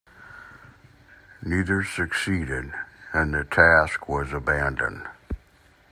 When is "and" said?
3.13-3.35